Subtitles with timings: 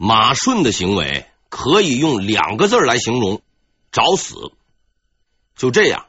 [0.00, 3.42] 马顺的行为可以用两个字来形容：
[3.90, 4.52] 找死。
[5.56, 6.06] 就这样，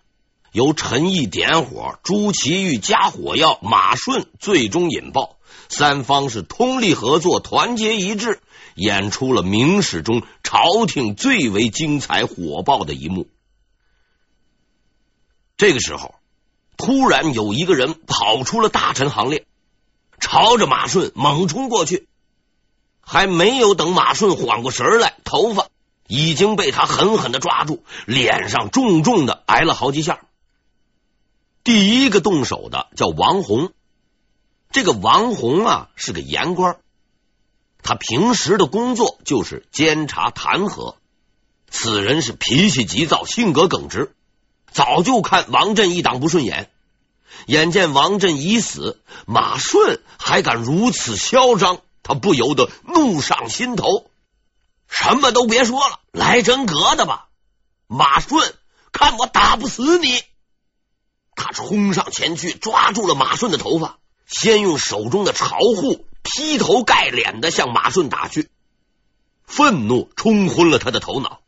[0.51, 5.37] 由陈毅点火，朱祁钰加火药，马顺最终引爆，
[5.69, 8.41] 三方是通力合作，团结一致，
[8.75, 13.27] 演出了明史中朝廷最为精彩火爆的一幕。
[15.57, 16.13] 这个时候，
[16.77, 19.47] 突然有一个人跑出了大臣行列，
[20.19, 22.07] 朝着马顺猛冲过去。
[23.11, 25.69] 还没有等马顺缓过神来，头发
[26.05, 30.19] 已经被他狠狠的抓住，脸上重重的挨了好几下。
[31.63, 33.71] 第一个动手的叫王红，
[34.71, 36.77] 这个王红啊是个言官，
[37.81, 40.93] 他平时的工作就是监察弹劾。
[41.67, 44.13] 此人是脾气急躁，性格耿直，
[44.71, 46.69] 早就看王振一党不顺眼。
[47.47, 51.81] 眼见王振已死，马顺还敢如此嚣张。
[52.03, 54.09] 他不由得怒上心头，
[54.87, 57.27] 什么都别说了，来真格的吧！
[57.87, 58.53] 马顺，
[58.91, 60.23] 看我打不死你！
[61.35, 68.49] 他冲上前去，抓住了马顺的头发，先用手中的朝户劈头盖脸的向马顺打去，
[69.45, 71.41] 愤怒冲昏了他的头脑。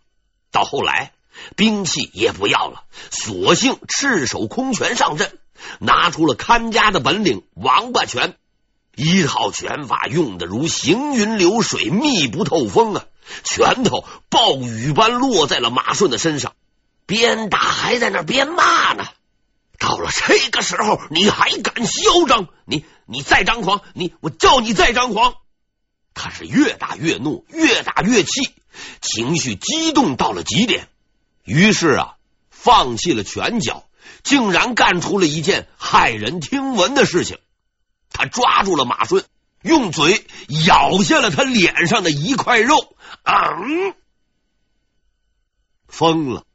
[0.51, 1.13] 到后来，
[1.55, 5.39] 兵器也不要了，索性赤手空拳上阵，
[5.79, 8.37] 拿出了看家的本领——王八拳。
[8.95, 13.05] 一套拳法用的如行云流水，密不透风啊！
[13.43, 16.53] 拳头暴雨般落在了马顺的身上，
[17.05, 19.05] 边打还在那边骂呢。
[19.79, 22.47] 到了这个时候，你还敢嚣张？
[22.65, 25.35] 你你再张狂，你我叫你再张狂！
[26.13, 28.53] 他是越打越怒，越打越气，
[29.01, 30.89] 情绪激动到了极点，
[31.45, 32.15] 于是啊，
[32.49, 33.85] 放弃了拳脚，
[34.21, 37.39] 竟然干出了一件骇人听闻的事情。
[38.11, 39.25] 他抓住了马顺，
[39.61, 40.25] 用嘴
[40.65, 43.95] 咬下了他脸上的一块肉，嗯，
[45.87, 46.45] 疯了，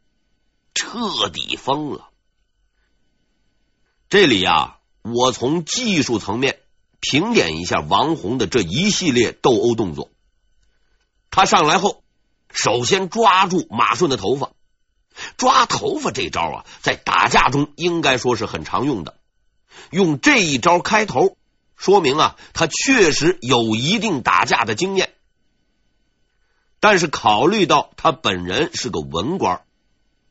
[0.75, 2.09] 彻底疯了。
[4.09, 6.61] 这里呀、我从技术层面
[7.01, 10.11] 评点一下王红的这一系列斗殴动作。
[11.31, 12.05] 他上来后，
[12.51, 14.53] 首先抓住马顺的头发，
[15.37, 19.17] 抓头发这招啊，在打架中应该说是很常用的。
[19.91, 21.37] 用这一招开头。
[21.77, 25.13] 说明啊，他确实有一定打架的经验，
[26.81, 29.63] 但是考虑到他本人是个文官，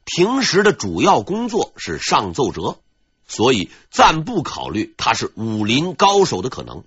[0.04, 2.80] 平时的主要工作是上奏折，
[3.28, 6.84] 所以暂不考虑他是武林高手的可能。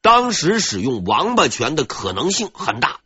[0.00, 3.00] 当时使用王八拳的可能性很大，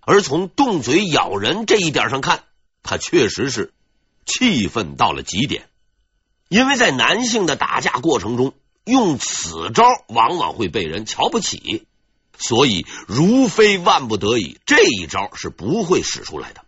[0.00, 2.44] 而从动嘴咬人这一点上看，
[2.82, 3.72] 他确实是
[4.26, 5.68] 气愤到了极点，
[6.48, 8.52] 因为在男性的打架过程中。
[8.88, 11.86] 用此招往往会被人瞧不起，
[12.38, 16.62] 所以如非万不得已，这一招是不会使出来的。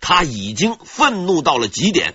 [0.00, 2.14] 他已经愤怒到了极点，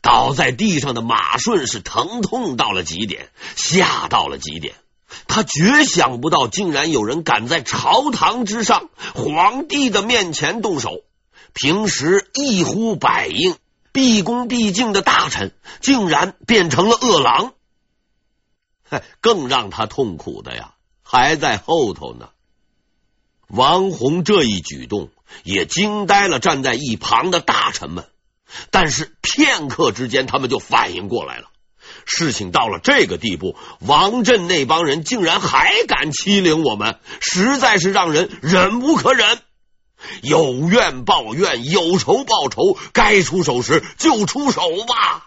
[0.00, 4.74] 倒在地上的马顺是疼痛到了极点，吓到了极点。
[5.28, 11.02] 他绝想不到，竟然有人敢在朝堂之上、皇帝的面前动手。
[11.52, 13.54] 平时一呼百应、
[13.92, 17.52] 毕恭毕敬的大臣，竟然变成了恶狼。
[19.20, 22.28] 更让他痛苦的呀，还在后头呢。
[23.48, 25.10] 王弘这一举动
[25.42, 28.06] 也惊呆了站在一旁的大臣们，
[28.70, 31.50] 但是片刻之间，他们就反应过来了。
[32.06, 39.38] 事情到了这个地步，王振那帮人竟然还敢欺凌我们，实在是让人忍无可忍。
[40.22, 45.26] 有怨报怨，有仇报仇，该出手时就出手吧。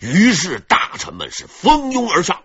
[0.00, 2.43] 于是大臣们是蜂拥而上。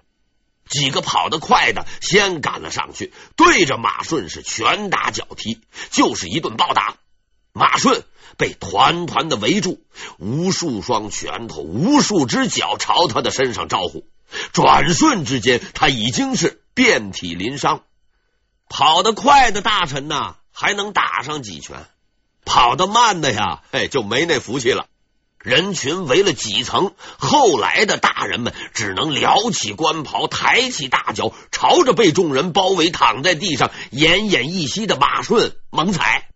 [0.70, 5.60] 几个跑得快的先赶了上去，对着马顺是拳打脚踢，
[5.90, 6.96] 就是一顿暴打。
[7.52, 8.04] 马顺
[8.38, 9.82] 被团团的围住，
[10.20, 14.06] 无数双拳头、无数只脚朝他的身上招呼。
[14.54, 17.82] 转瞬之间，他已经是遍体鳞伤。
[18.70, 21.80] 跑得快的大臣呐，还能打上几拳；
[22.46, 24.86] 跑得慢的呀，嘿，就没那福气了。
[25.42, 36.28] 人群围了几层，后来的大人们只能撩起官袍，抬起大脚，朝着被众人包围、躺在地上奄奄一息的马顺猛踩。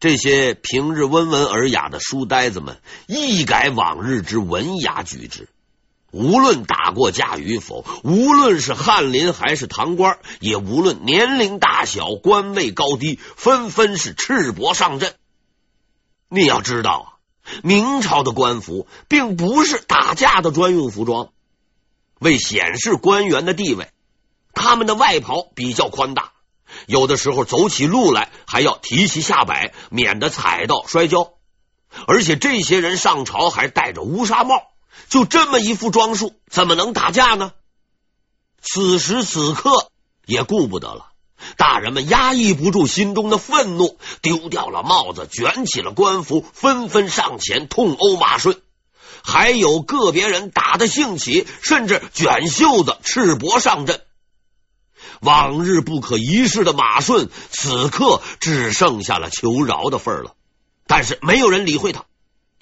[0.00, 5.48] 这些平日温文尔雅的书呆子们，一改往日之文雅举止，
[6.10, 15.14] 无论打过架与否，无论是翰林还是堂官，也无论年龄大小、官位高低，纷纷是赤膊上阵。
[16.34, 17.06] 你要知道啊，
[17.62, 21.28] 明朝的官服并不是打架的专用服装。
[22.20, 23.90] 为显示官员的地位，
[24.54, 26.32] 他们的外袍比较宽大，
[26.86, 31.34] 有的时候走起路来还要提起下摆，免得踩到摔跤。
[32.06, 34.62] 而且这些人上朝还戴着乌纱帽，
[35.10, 37.52] 就这么一副装束，怎么能打架呢？
[38.62, 39.90] 此时此刻
[40.24, 41.11] 也顾不得了，
[41.56, 48.60] 大人们压抑不住心中的愤怒，丢掉了帽子，卷起了官服，纷纷上前痛殴马顺。
[49.24, 54.00] 还有个别人打得兴起，甚至卷袖子、赤膊上阵。
[55.20, 60.34] 往日不可一世的马顺，此刻只剩下了求饶的份儿了。
[60.88, 62.04] 但是没有人理会他，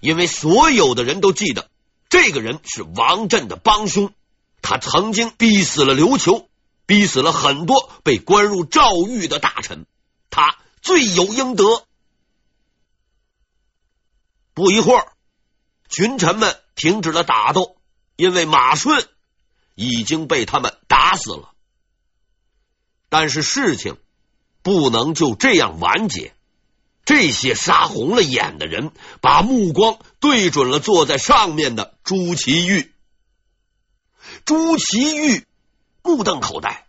[0.01, 1.71] 因为所有的人都记得，
[2.11, 4.13] 这个人是王振的帮凶，
[4.61, 6.50] 他曾经逼死了刘球，
[6.91, 9.87] 逼死了很多被关入诏狱的大臣，
[10.29, 11.87] 他罪有应得。
[14.55, 15.13] 不一会儿，
[15.89, 17.77] 群臣们停止了打斗，
[18.17, 19.09] 因为马顺
[19.77, 21.53] 已经被他们打死了。
[23.09, 23.97] 但是事情
[24.63, 26.35] 不能就这样完结。
[27.05, 28.91] 这些杀红了眼的人，
[29.21, 32.93] 把目光对准了坐在上面的朱祁钰。
[34.45, 35.47] 朱祁钰
[36.03, 36.87] 目瞪口呆，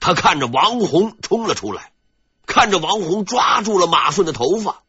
[0.00, 1.92] 他看着王红冲了出来，
[2.46, 4.82] 看着王红抓住了马顺的头发，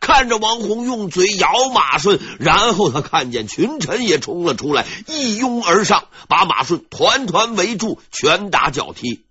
[0.00, 9.24] 看着王红用嘴咬马顺，然后他看见群臣也冲了出来，一拥而上，把马顺团团围住，拳打脚踢。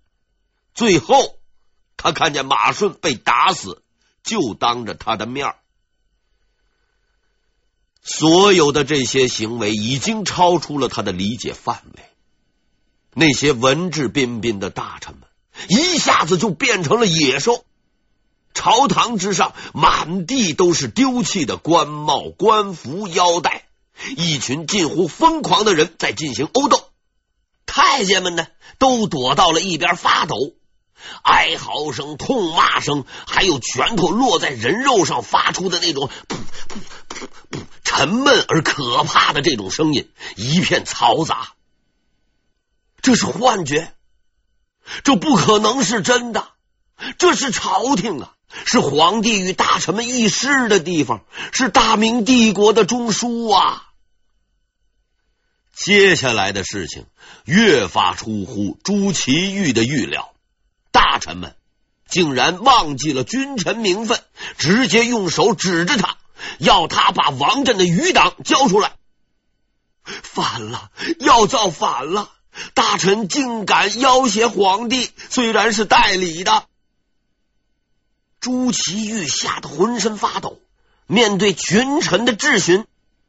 [0.74, 1.36] 最后，
[1.96, 3.82] 他看见马顺被打死。
[4.28, 5.54] 就当着他的面，
[8.02, 12.02] 所有的这些行为已经超出了他的理解范围。
[13.18, 15.22] 那些文质彬彬的大臣们
[15.70, 17.64] 一下子就变成了野兽。
[18.52, 23.64] 朝堂之上满地都是丢弃的官帽、官服、腰带，
[24.18, 26.90] 一群近乎疯狂的人在进行殴斗。
[27.64, 28.48] 太监们呢，
[28.78, 30.36] 都躲到了一边发抖。
[31.22, 36.76] 哀嚎声、痛骂声，还有拳头落在人肉上发出的那种“噗噗
[37.08, 41.54] 噗噗”沉闷而可怕的这种声音，一片嘈杂。
[43.06, 43.94] 这是幻觉，
[45.04, 46.48] 这不可能是真的。
[47.18, 53.90] 这是朝廷啊，是皇帝与大臣们议事的地方，是大明帝国的中枢啊！
[55.72, 57.06] 接下来的事情
[57.44, 60.34] 越发出乎朱祁钰的预料。
[60.90, 61.54] 大臣们
[62.08, 64.20] 竟然忘记了君臣名分，
[64.58, 66.16] 直接用手指着他，
[66.58, 68.96] 要他把王振的余党交出来。
[70.02, 72.32] 反了，要造反了！
[72.74, 76.64] 大臣竟敢要挟皇帝，虽然是代理的。
[78.40, 80.60] 朱祁钰吓得浑身发抖，
[81.06, 82.84] 面对群臣的质询，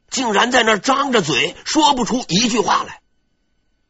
[0.10, 3.02] 竟然在那张着嘴，说不出一句话来。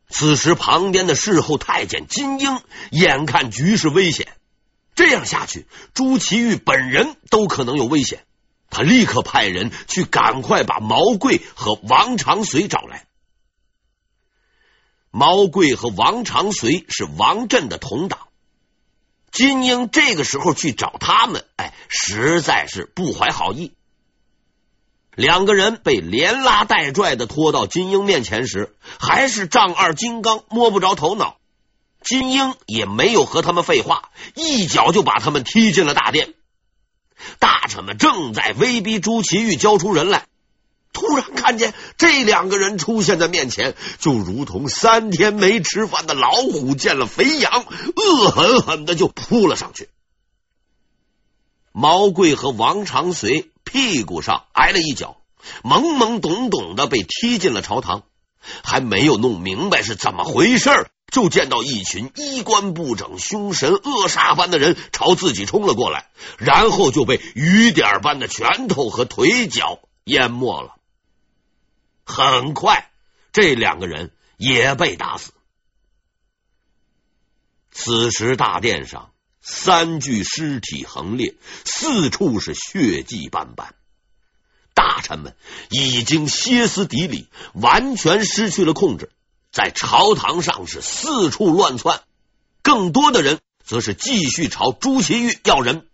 [0.09, 2.61] 此时，旁边的侍候太监金英
[2.91, 4.29] 眼看局势危险，
[4.95, 8.23] 这样下去，朱祁钰本人都可能有危险。
[8.69, 13.06] 他立刻派人去，赶快把毛贵和王长随找来。
[15.11, 18.27] 毛贵和王长随是王振的同党，
[19.31, 23.73] 金英这个时候去找他们，哎，实在是不怀好意。
[25.15, 31.37] 两个人被连拉带拽的拖到金英面前时，还是丈二金刚摸不着头脑。
[32.03, 36.35] 金英也没有和他们废话，一脚就把他们踢进了大殿。
[37.39, 40.26] 大臣们正在威逼朱祁钰交出人来，
[40.97, 49.89] 突然看见这两个人出现在面前，就如同三天没吃饭的老虎见了肥羊，恶狠狠的就扑了上去。
[51.71, 53.51] 毛贵和王长随。
[53.69, 55.17] 屁股上挨了一脚，
[55.61, 58.03] 懵懵懂懂的被踢进了朝堂，
[58.63, 70.76] 还没有弄明白是怎么回事，就见到一群衣冠不整、凶神恶煞般的人朝自己冲了过来，然后就被雨点般的拳头和腿脚淹没了。
[72.07, 72.89] 很快，
[73.31, 75.33] 这两个人也被打死。
[77.71, 79.11] 此时，大殿上。
[79.49, 83.75] 三具尸体横列，四处是血迹斑斑。
[84.73, 85.37] 大臣们
[85.69, 89.09] 已经歇斯底里，完全失去了控制，
[89.49, 92.03] 在朝堂上是四处乱窜。
[92.61, 95.87] 更多的人则是继续朝朱祁钰要人。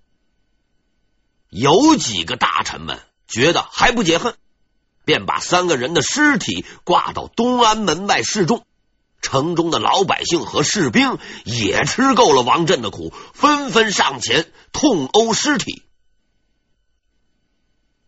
[1.49, 4.35] 有几个大臣们觉得还不解恨，
[5.05, 8.65] 便把三个人的尸体挂到东安门外示众。
[9.21, 15.83] 城中的老百姓和士兵也吃够了王振的苦，纷纷上前痛殴尸体。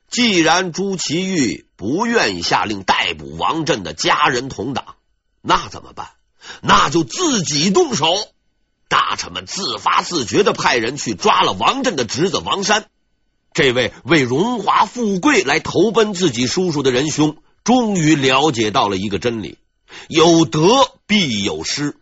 [0.10, 4.96] 既然朱祁钰不愿意下令逮捕王振的家人同党，
[5.42, 6.10] 那怎么办？
[6.62, 8.08] 那就自己动手。
[8.88, 12.88] 大臣们自发自觉的派人去抓了王振的侄子王山。
[13.56, 19.58] 这位为荣华富贵来投奔自己叔叔的仁兄，终于了解到了一个真理：
[20.10, 20.60] 有得
[21.08, 21.96] 必有失。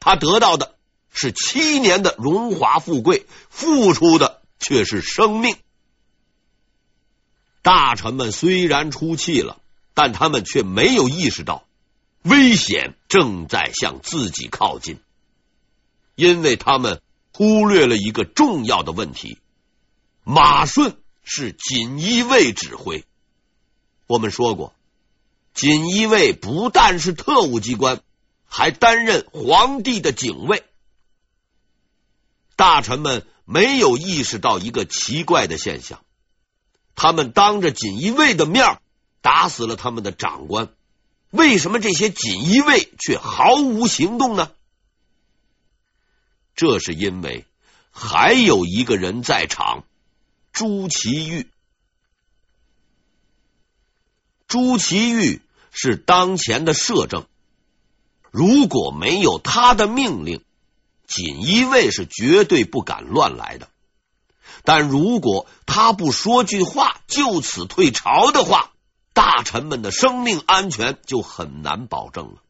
[0.00, 0.74] 他得到的
[1.12, 5.56] 是七年的荣华富贵，付出的却是生命。
[7.60, 9.58] 大臣们虽然出气了，
[9.92, 11.64] 但他们却没有意识到
[12.22, 14.98] 危险正在向自己靠近，
[16.14, 17.02] 因为他们
[17.34, 19.36] 忽略了一个重要的问题。
[20.30, 23.06] 马顺是锦衣卫指挥。
[24.06, 24.74] 我们说过，
[25.54, 28.02] 锦衣卫不但是特务机关，
[28.44, 30.64] 还担任皇帝的警卫。
[32.56, 36.04] 大臣们没有意识到一个奇怪的现象：
[36.94, 38.82] 他们当着锦衣卫的面
[39.22, 40.68] 打死了他们的长官，
[41.30, 44.50] 为什么这些锦衣卫却毫无行动呢？
[46.54, 47.46] 这是因为
[47.90, 49.84] 还有一个人在场。
[50.58, 51.46] 朱祁钰，
[54.48, 57.26] 朱祁钰是当前的摄政，
[58.32, 60.42] 如果没有他的命令，
[61.06, 63.68] 锦衣卫是绝对不敢乱来的。
[64.64, 68.72] 但如果他不说句话，就此退朝的话，
[69.12, 72.42] 大臣们的生命安全就很难保证了。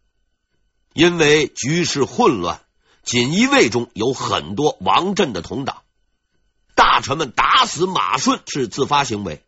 [0.95, 2.63] 因为局势混乱，
[3.03, 5.83] 锦衣卫中有很多王振的同党。
[6.79, 9.43] 大臣们打死马顺是自发行为，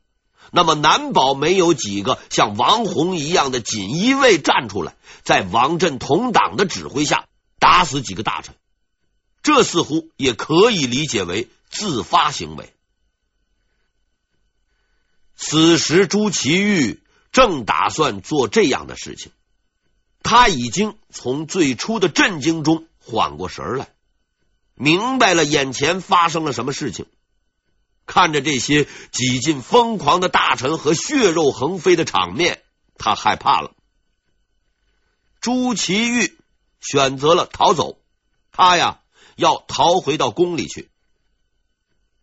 [0.51, 7.29] 那么难保没有几个像王弘一样的锦衣卫站出来，在王振同党的指挥下
[7.61, 8.57] 打死几个大臣，
[9.45, 12.75] 这似乎也可以理解为自发行为。
[15.37, 16.99] 此时朱祁钰
[17.31, 19.31] 正打算做这样的事情，
[20.25, 23.91] 他已经从最初的震惊中缓过神来，
[24.75, 27.07] 明白了眼前发生了什么事情。
[28.11, 32.61] 看着这些几近疯狂的大臣和血肉横飞的场面，
[32.99, 33.71] 他害怕了。
[35.41, 36.37] 朱祁钰
[36.81, 38.01] 选择了逃走，
[38.51, 38.99] 他呀
[39.37, 40.91] 要逃回到宫里去。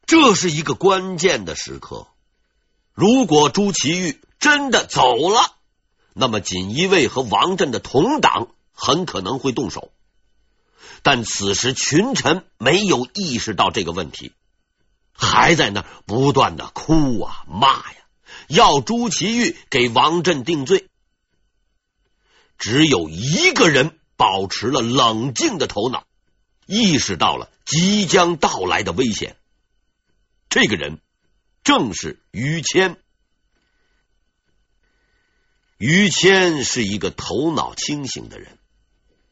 [0.05, 2.07] 这是一个关键的时刻，
[2.91, 5.55] 如果朱祁钰真的走了，
[6.11, 9.93] 那么锦衣卫和王振的同党很可能会动手。
[11.01, 14.33] 但此时群臣没有意识到这个问题。
[15.17, 17.97] 还在那不断的哭啊骂呀，
[18.47, 20.87] 要朱祁钰给王振定罪。
[22.57, 26.05] 只有一个人保持了冷静的头脑，
[26.65, 29.35] 意识到了即将到来的危险。
[30.49, 30.99] 这个人
[31.63, 32.97] 正是于谦。
[35.77, 38.57] 于谦是一个头脑清醒的人，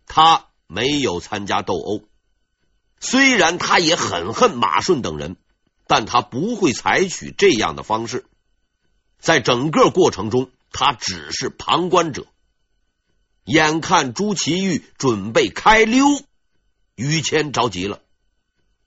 [0.06, 2.04] 他没有参加斗殴，
[3.00, 5.38] 虽然他也很恨马顺等人。
[5.88, 8.26] 但他不会采取这样的方式，
[9.20, 12.26] 在整个过程中，他只是旁观者。
[13.44, 16.08] 眼看朱祁钰准备开溜，
[16.96, 18.02] 于谦着急了。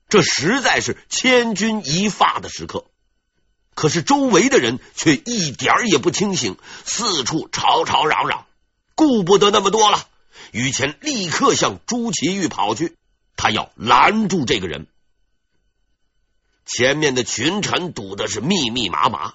[0.09, 2.85] 这实在是千钧一发的时刻，
[3.73, 8.45] 可是周围的人却一点也不清醒，四处吵吵嚷嚷，
[8.95, 10.05] 顾不得那么多了。
[10.51, 12.97] 于谦立刻向朱祁钰跑去，
[13.37, 14.87] 他要拦住这个人。
[16.69, 19.33] 前面的群臣堵的是密密麻麻，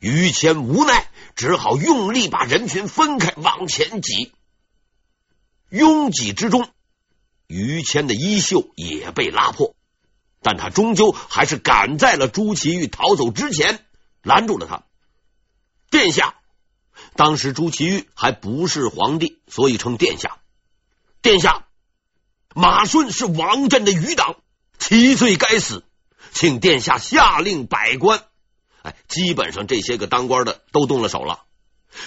[0.00, 4.32] 于谦无奈，只好用力把人群分开，往前挤。
[5.68, 6.70] 拥挤之中，
[7.46, 9.74] 于谦的衣袖也被拉破，
[10.40, 13.84] 但他终究还是赶在了朱祁钰逃走之前，
[14.22, 14.84] 拦住了他。
[15.90, 16.36] 殿下，
[17.14, 20.38] 当时朱祁钰还不是皇帝，所以称殿下。
[21.20, 21.66] 殿下，
[22.54, 24.36] 马顺是王振的余党，
[24.78, 25.84] 其罪该死。
[26.34, 28.24] 请殿下下令百官，
[28.82, 31.44] 哎，基本上这些个当官的都动了手了。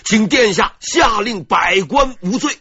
[0.04, 2.60] 请殿下下令百官无罪。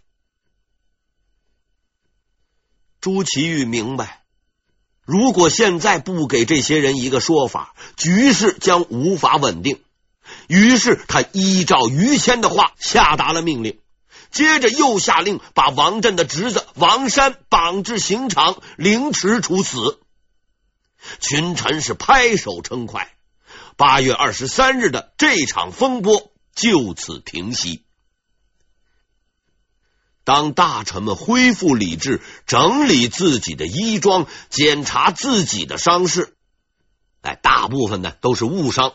[3.00, 4.23] 朱祁钰明白，
[5.04, 9.82] 如果现在不给这些人一个说法，局势将无法稳定。
[10.46, 13.80] 于是他依照于谦的话下达了命令，
[14.30, 20.00] 接着又下令把王振的侄子王山绑至刑场，凌迟处死。
[21.21, 23.12] 群臣是拍手称快。
[23.76, 27.85] 八月二十三日的这场风波就此平息。
[30.25, 36.37] 当大臣们恢复理智，整理自己的衣装，检查自己的伤势，
[37.21, 38.95] 哎，大部分呢都是误伤。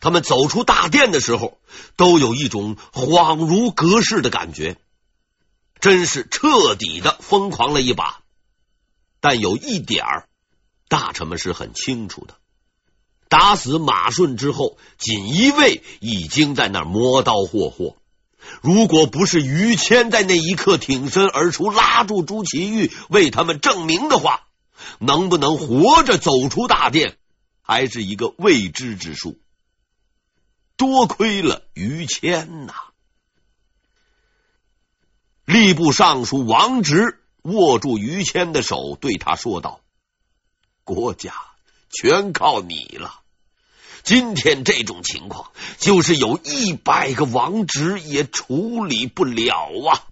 [0.00, 1.58] 他们走出大殿的时候，
[1.96, 4.78] 都有一种恍如隔世的感觉，
[5.80, 8.22] 真是彻底的疯狂了一把。
[9.20, 10.28] 但有一点儿，
[10.94, 12.36] 大臣们是很清楚的：
[13.28, 17.96] 打死马顺之后，锦衣卫已经在那磨刀霍霍。
[18.60, 24.46] 如果不是于谦在那一刻挺身而出，拉住朱祁钰为他们证明的话，
[25.00, 27.16] 能不能活着走出大殿，
[27.60, 29.36] 还是一个未知之数。
[30.76, 32.72] 多亏了于谦呐！
[35.44, 39.80] 吏部尚书王直握住于谦的手，对他说道
[40.84, 41.34] ：“国家
[41.90, 43.20] 全靠你了。
[44.02, 50.04] 今天这种情况，就是有一百个王直也处理不了啊！”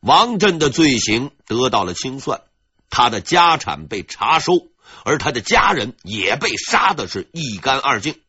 [0.00, 2.42] 王振的罪行得到了清算，
[2.88, 4.68] 他的家产被查收。
[5.04, 8.20] 而他的家人也被杀的是一干二净，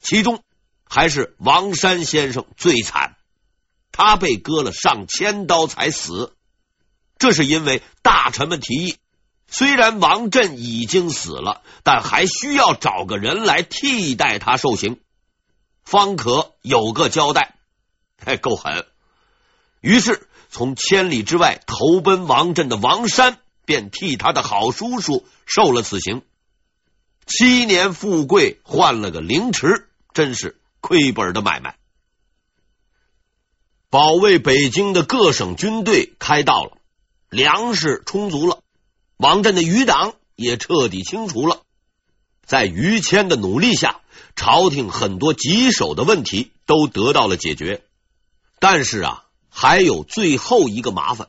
[0.00, 0.42] 其中
[0.84, 3.16] 还是王山先生最惨，
[3.92, 6.36] 他被割了上千刀才死。
[7.18, 8.96] 这是因为大臣们提议，
[9.48, 15.00] 虽然王振已经死了，但还需要找个人来替代他受刑，
[15.84, 17.56] 方可有个交代。
[18.24, 18.86] 哎够狠！
[19.80, 23.38] 于是从千里之外投奔王振的王山。
[23.68, 26.22] 便替他的好叔叔受了此刑，
[27.26, 31.76] 七年富贵换了个凌迟，真是亏本的买卖。
[33.90, 36.77] 保卫北京的各省军队开到了，
[37.30, 38.62] 粮食充足了，
[39.16, 41.62] 王振的余党也彻底清除了。
[42.46, 44.00] 在于谦的努力下，
[44.34, 47.84] 朝廷很多棘手的问题都得到了解决，
[48.58, 51.28] 但是啊，还有最后一个麻烦。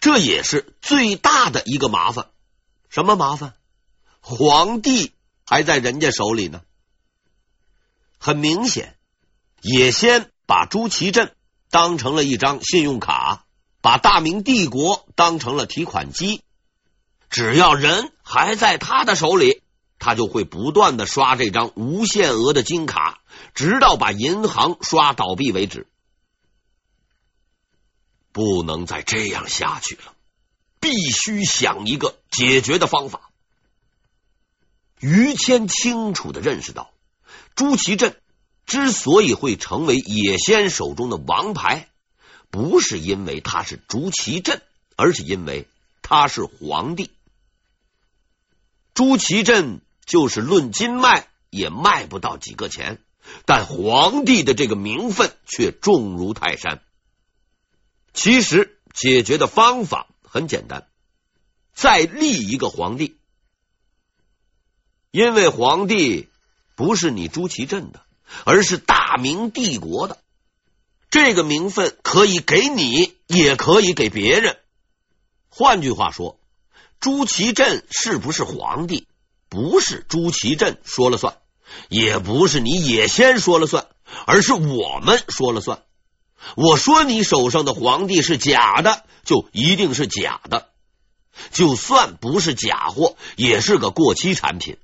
[0.00, 2.28] 这也是最大的一个麻烦，
[2.88, 3.54] 什么麻烦？
[4.20, 5.12] 皇帝
[5.44, 6.62] 还在人家手里呢。
[8.18, 8.96] 很明显，
[9.62, 11.34] 也先把朱祁镇
[11.70, 13.46] 当成了一张信用卡，
[13.80, 16.42] 把大明帝国当成了提款机。
[17.28, 19.62] 只要人还在他的手里，
[19.98, 23.20] 他就会不断的刷这张无限额的金卡，
[23.54, 25.86] 直到把银行刷倒闭为止。
[28.32, 30.14] 不能再这样下去了，
[30.80, 33.30] 必须想一个解决的方法。
[35.00, 36.90] 于谦清楚的认识到，
[37.54, 38.20] 朱祁镇
[38.66, 41.89] 之所以会成为野仙手中的王牌，
[42.50, 44.60] 不是因为他是朱祁镇，
[44.96, 45.68] 而是因为
[46.02, 47.10] 他是皇帝。
[48.92, 53.00] 朱祁镇就是论金卖也卖不到几个钱，
[53.46, 56.82] 但皇帝的这个名分却重如泰山。
[58.12, 60.88] 其实解决的方法很简单，
[61.72, 63.16] 再立一个皇帝，
[65.12, 66.28] 因为皇帝
[66.74, 68.04] 不是你朱祁镇的，
[68.44, 70.20] 而是大明帝国的。
[71.10, 74.58] 这个名分可以给你，也可以给别人。
[75.48, 76.38] 换句话说，
[77.00, 79.08] 朱祁镇是不是皇帝，
[79.48, 81.38] 不是朱祁镇说了算，
[81.88, 83.88] 也不是你也先说了算，
[84.24, 85.82] 而是我们说了算。
[86.54, 90.68] 我说你手上的皇帝是假的，就一定是假的。
[91.50, 94.78] 就算不是假货，也是个过期产品。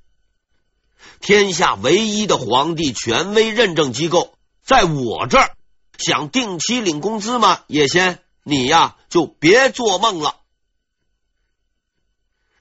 [1.20, 5.56] 天下唯一的皇帝权威认证机构，在我这儿，
[5.98, 7.64] 想定期领工资吗？
[7.66, 10.36] 也先，你呀，就别做梦了。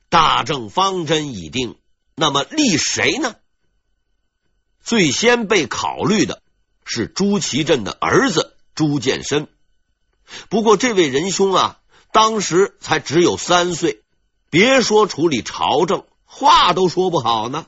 [0.10, 1.78] 大政方针已定，
[2.16, 3.36] 那么立谁呢？
[4.84, 6.42] 最先被考虑的
[6.84, 8.52] 是朱祁镇的儿子。
[8.76, 9.48] 朱见深，
[10.50, 11.80] 不过这位仁兄啊，
[12.12, 14.04] 当时才只有三岁，
[14.50, 17.68] 别说处理朝政，话都说不好呢，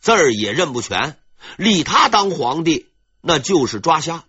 [0.00, 1.18] 字儿也认不全，
[1.58, 2.88] 立他当皇帝
[3.20, 4.24] 那就是抓瞎。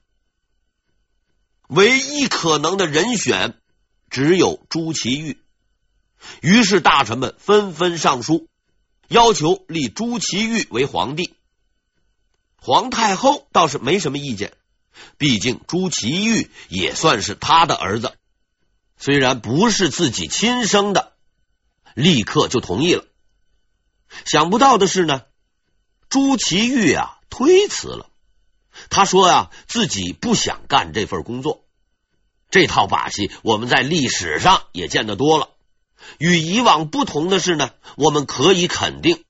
[1.67, 3.59] 唯一可能的人选
[4.09, 5.37] 只有朱祁钰，
[6.41, 8.47] 于是大臣们纷纷上书，
[9.07, 11.35] 要求立朱祁钰为皇帝。
[12.55, 14.53] 皇太后倒是没什么意见。
[15.17, 18.15] 毕竟朱祁钰也算是他的儿子，
[18.97, 21.13] 虽然不是自己亲生的，
[21.93, 23.05] 立刻就同意了。
[24.25, 25.23] 想不到的是呢，
[26.09, 28.09] 朱祁钰啊推辞了。
[28.89, 31.63] 他说呀、自己不想干这份工作。
[32.49, 35.49] 这套把戏我们在历史上也见得多了。
[36.17, 39.23] 与以往不同的是呢，我们可以肯定，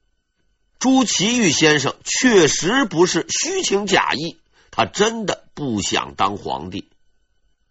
[0.80, 4.38] 朱祁钰先生确实不是虚情假意。
[4.70, 6.88] 他真的不想当皇帝，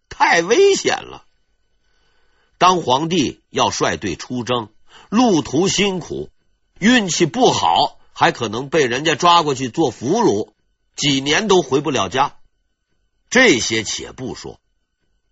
[0.08, 1.24] 太危险了。
[2.58, 4.70] 当皇帝要率队出征，
[5.08, 6.30] 路途辛苦，
[6.80, 10.50] 运气不好还可能被人家抓过去做俘虏，
[10.96, 12.36] 几年都回不了家。
[13.28, 14.58] 这些且不说，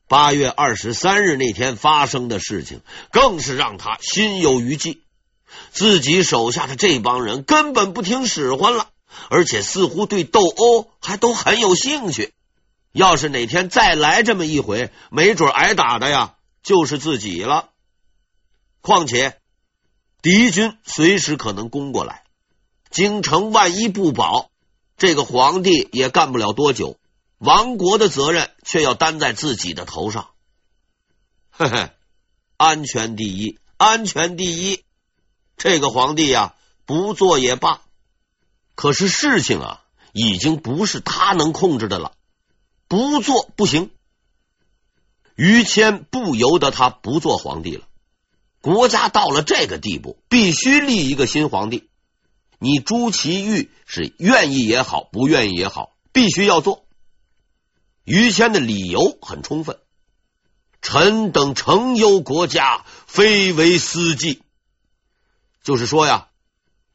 [0.09, 5.03] 八月二十三日那天发生的事情，更是让他心有余悸。
[5.71, 8.91] 自己手下的这帮人根本不听使唤了，
[9.31, 12.33] 而且似乎对斗殴还都很有兴趣。
[12.93, 17.71] 要是哪天再来这么一回，没准挨打的呀就是自己了。
[18.81, 19.39] 况且
[20.23, 22.25] 敌军随时可能攻过来，
[22.91, 24.51] 京城万一不保，
[24.97, 26.99] 这个皇帝也干不了多久，
[27.39, 30.31] 亡国的责任却要担在自己的头上。
[31.51, 31.91] 嘿嘿，
[32.57, 34.85] 安全第一，安全第一。
[35.57, 36.55] 这个皇帝呀，
[36.87, 37.83] 不做也罢。
[38.75, 42.13] 可是事情啊，已经不是他能控制的了。
[42.89, 43.91] 不做不行，
[45.35, 47.87] 于谦不由得他不做皇帝了。
[48.61, 51.89] 国家到了这个地步，必须立一个新皇帝。
[52.59, 56.87] 你朱祁钰是愿意也好，不愿意也好，必须要做。
[58.05, 59.79] 于谦的理由很充分，
[60.83, 64.43] 臣等承忧国家，非为私计。
[65.63, 66.29] 就是说呀，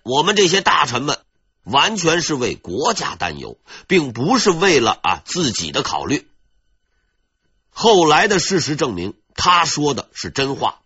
[0.03, 1.19] 我们这些大臣们。
[1.63, 6.27] 完全是为国家担忧，并不是为了啊自己的考虑。
[7.69, 10.79] 后来的事实证明，他说的是真话。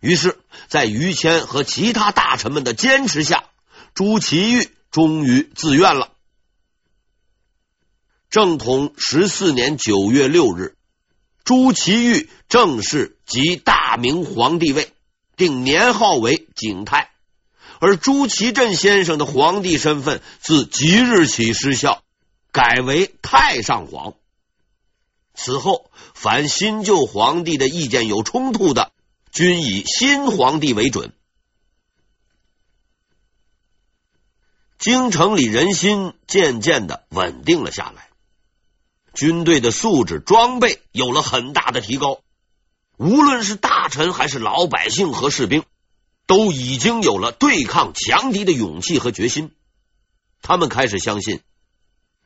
[0.00, 3.44] 于是，在于谦和其他大臣们的坚持下，
[3.94, 6.10] 朱祁钰终于自愿了。
[8.28, 10.74] 正统十四年九月六日，
[11.44, 14.92] 朱祁钰正式即大明皇帝位，
[15.36, 17.12] 定年号为景泰。
[17.78, 22.02] 而朱祁镇先生的皇帝身份自即日起失效，
[22.50, 24.14] 改为太上皇。
[25.34, 28.90] 此后，凡新旧皇帝的意见有冲突的，
[29.30, 31.12] 均以新皇帝为准。
[34.78, 38.08] 京城里人心渐渐的稳定了下来，
[39.14, 42.20] 军队的素质装备有了很大的提高，
[42.96, 45.64] 无论是大臣还是老百姓和士兵。
[46.26, 49.50] 都已经有了对抗强敌的勇气和决心，
[50.40, 51.42] 他们开始相信，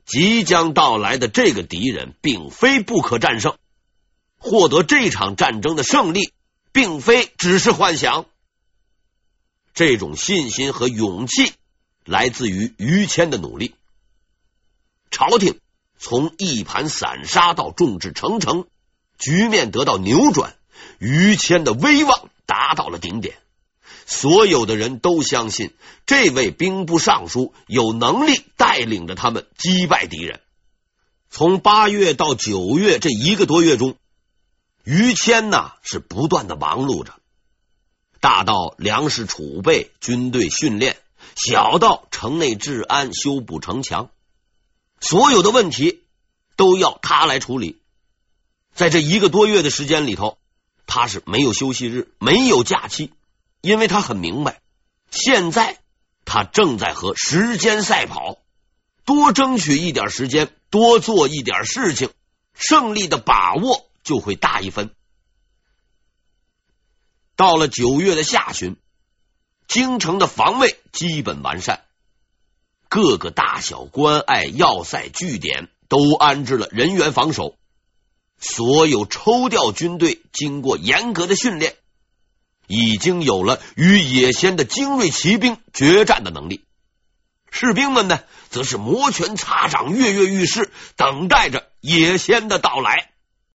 [0.05, 3.57] 即将到来的这个敌人并非不可战胜，
[4.37, 6.31] 获得这场战争的胜利，
[6.71, 8.25] 并非只是幻想。
[9.73, 11.51] 这种信心和勇气
[12.05, 13.75] 来自于于谦的努力，
[15.11, 15.59] 朝廷
[15.97, 18.65] 从一盘散沙到众志成城，
[19.17, 20.55] 局面得到扭转，
[20.97, 23.37] 于谦的威望达到了顶点。
[24.05, 25.73] 所有的人都相信
[26.07, 30.41] 这位兵部尚书有能力带领着他们击败敌人。
[31.29, 33.97] 从八月到九月这一个多月中，
[34.83, 37.13] 于谦呐是不断的忙碌着，
[38.19, 40.97] 大到粮食储备、军队训练，
[41.41, 44.11] 小到城内治安、修补城墙，
[44.99, 46.03] 所有的问题
[46.57, 47.81] 都要他来处理。
[48.73, 50.37] 在这一个多月的时间里头，
[50.85, 53.13] 他是没有休息日，没有假期。
[53.61, 54.61] 因为他很明白，
[55.11, 55.79] 现在
[56.25, 58.37] 他正在和时间赛跑，
[59.05, 62.09] 多争取一点时间，多做一点事情，
[62.53, 64.93] 胜利的把握就会大一分。
[67.37, 68.75] 到了九月的下旬，
[69.69, 71.81] 京城的防卫基本完善，
[72.87, 77.55] 各个大小关隘、要塞据点都安置了人员防守，
[78.39, 81.75] 所有抽调军队经过严格的训练。
[82.65, 86.65] 已经有了与野仙的精锐骑兵决战的能力，
[87.51, 93.11] 士兵们呢，则是摩拳擦掌、跃跃欲试，等待着野仙的到来。